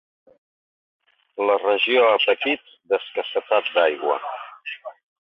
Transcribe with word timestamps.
La 1.49 1.57
regió 1.63 2.07
ha 2.13 2.15
patit 2.23 2.71
d'escassetat 2.93 3.69
d'aigua. 3.75 4.17